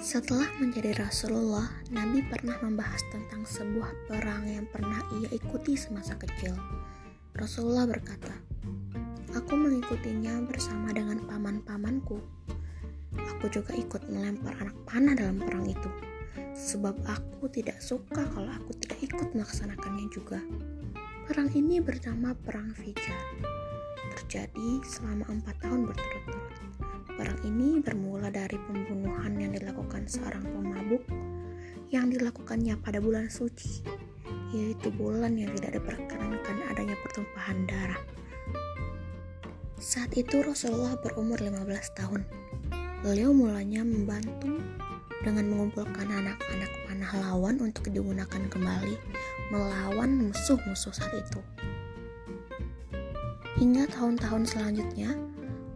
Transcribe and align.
Setelah 0.00 0.48
menjadi 0.56 0.96
Rasulullah, 0.96 1.68
Nabi 1.92 2.24
pernah 2.24 2.56
membahas 2.64 3.04
tentang 3.12 3.44
sebuah 3.44 4.08
perang 4.08 4.48
yang 4.48 4.64
pernah 4.72 5.04
ia 5.20 5.28
ikuti 5.28 5.76
semasa 5.76 6.16
kecil. 6.16 6.56
Rasulullah 7.36 7.84
berkata, 7.84 8.32
Aku 9.36 9.60
mengikutinya 9.60 10.40
bersama 10.48 10.96
dengan 10.96 11.20
paman-pamanku. 11.28 12.16
Aku 13.12 13.52
juga 13.52 13.76
ikut 13.76 14.08
melempar 14.08 14.56
anak 14.64 14.76
panah 14.88 15.12
dalam 15.12 15.36
perang 15.36 15.68
itu, 15.68 15.92
sebab 16.56 16.96
aku 17.04 17.52
tidak 17.52 17.76
suka 17.84 18.24
kalau 18.32 18.48
aku 18.56 18.72
tidak 18.80 19.04
ikut 19.04 19.28
melaksanakannya 19.36 20.08
juga. 20.08 20.40
Perang 21.28 21.52
ini 21.52 21.76
bernama 21.76 22.32
Perang 22.40 22.72
Fijar. 22.72 23.20
Terjadi 24.16 24.80
selama 24.80 25.28
empat 25.28 25.60
tahun 25.60 25.92
berturut-turut. 25.92 26.70
Perang 27.20 27.36
ini 27.44 27.84
bermula 27.84 28.32
dari 28.32 28.56
pembunuhan 28.64 28.99
seorang 30.06 30.44
pemabuk 30.46 31.04
yang 31.90 32.06
dilakukannya 32.08 32.78
pada 32.78 33.02
bulan 33.02 33.26
suci, 33.26 33.82
yaitu 34.54 34.94
bulan 34.94 35.34
yang 35.34 35.50
tidak 35.58 35.82
diperkenankan 35.82 36.56
adanya 36.70 36.94
pertumpahan 37.02 37.66
darah. 37.66 38.02
Saat 39.80 40.14
itu 40.14 40.44
Rasulullah 40.44 40.94
berumur 41.00 41.40
15 41.40 41.66
tahun. 41.96 42.22
Beliau 43.00 43.32
mulanya 43.32 43.80
membantu 43.80 44.60
dengan 45.24 45.48
mengumpulkan 45.48 46.04
anak-anak 46.04 46.70
panah 46.84 47.12
lawan 47.16 47.56
untuk 47.64 47.88
digunakan 47.88 48.42
kembali 48.52 48.96
melawan 49.50 50.30
musuh-musuh 50.30 50.92
saat 50.92 51.16
itu. 51.16 51.40
Hingga 53.56 53.88
tahun-tahun 53.92 54.48
selanjutnya, 54.48 55.16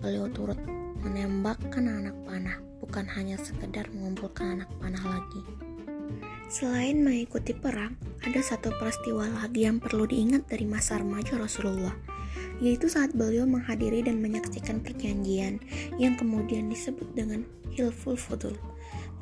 beliau 0.00 0.28
turut 0.32 0.58
menembakkan 1.00 1.88
anak 1.88 2.16
panah, 2.24 2.58
bukan 2.80 3.04
hanya 3.16 3.36
sekedar 3.40 3.88
mengumpulkan 3.92 4.60
anak 4.60 4.70
panah 4.80 5.04
lagi. 5.04 5.42
Selain 6.50 6.98
mengikuti 6.98 7.54
perang, 7.54 7.94
ada 8.26 8.42
satu 8.42 8.74
peristiwa 8.74 9.22
lagi 9.30 9.70
yang 9.70 9.78
perlu 9.78 10.02
diingat 10.04 10.50
dari 10.50 10.66
masa 10.66 10.98
remaja 10.98 11.38
Rasulullah, 11.38 11.94
yaitu 12.58 12.90
saat 12.90 13.14
beliau 13.14 13.46
menghadiri 13.46 14.02
dan 14.02 14.18
menyaksikan 14.18 14.82
perjanjian 14.82 15.62
yang 15.96 16.18
kemudian 16.18 16.66
disebut 16.66 17.06
dengan 17.14 17.46
Hilful 17.70 18.18
Fudul. 18.18 18.58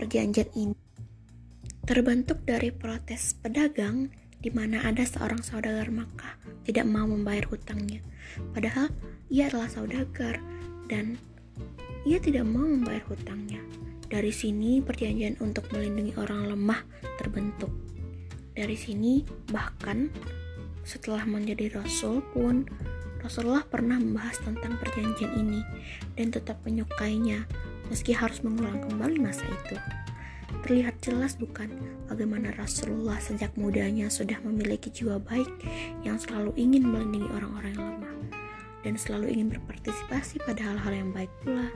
Perjanjian 0.01 0.49
ini 0.57 0.77
terbentuk 1.85 2.45
dari 2.45 2.69
protes 2.69 3.37
pedagang 3.37 4.13
di 4.39 4.53
mana 4.53 4.85
ada 4.85 5.03
seorang 5.03 5.43
saudagar 5.43 5.91
Makkah 5.91 6.37
tidak 6.63 6.85
mau 6.85 7.09
membayar 7.09 7.49
hutangnya. 7.49 8.05
Padahal 8.53 8.93
ia 9.33 9.49
adalah 9.49 9.73
saudagar 9.73 10.41
dan 10.89 11.17
ia 12.09 12.17
tidak 12.17 12.49
mau 12.49 12.65
membayar 12.65 13.05
hutangnya. 13.05 13.61
Dari 14.09 14.33
sini 14.33 14.81
perjanjian 14.81 15.37
untuk 15.45 15.69
melindungi 15.69 16.17
orang 16.17 16.49
lemah 16.49 16.81
terbentuk. 17.21 17.69
Dari 18.57 18.73
sini 18.73 19.21
bahkan 19.53 20.09
setelah 20.89 21.29
menjadi 21.29 21.77
rasul 21.77 22.25
pun 22.33 22.65
Rasulullah 23.21 23.67
pernah 23.69 24.01
membahas 24.01 24.41
tentang 24.41 24.81
perjanjian 24.81 25.37
ini 25.37 25.61
dan 26.17 26.33
tetap 26.33 26.57
menyukainya 26.65 27.45
meski 27.93 28.17
harus 28.17 28.41
mengulang 28.41 28.81
kembali 28.89 29.21
masa 29.21 29.45
itu. 29.45 29.77
Terlihat 30.65 31.05
jelas 31.05 31.37
bukan 31.37 31.69
bagaimana 32.09 32.57
Rasulullah 32.57 33.21
sejak 33.21 33.53
mudanya 33.61 34.09
sudah 34.09 34.41
memiliki 34.41 34.89
jiwa 34.89 35.21
baik 35.21 35.51
yang 36.09 36.17
selalu 36.17 36.57
ingin 36.57 36.89
melindungi 36.89 37.29
orang-orang 37.37 37.73
yang 37.77 37.89
lemah 38.01 38.17
dan 38.87 38.95
selalu 38.97 39.27
ingin 39.35 39.53
berpartisipasi 39.53 40.41
pada 40.49 40.63
hal-hal 40.65 40.93
yang 41.05 41.11
baik 41.13 41.31
pula. 41.45 41.69